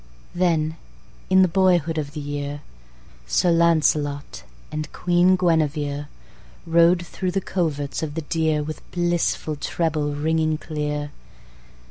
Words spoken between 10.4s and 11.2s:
clear.